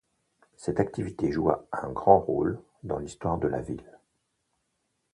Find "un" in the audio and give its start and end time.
1.71-1.91